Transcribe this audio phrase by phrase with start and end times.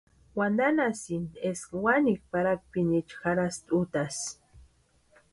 [0.37, 4.27] Wantanhasïnti eska wanikwa parhakpiniecha jarhaska útasï.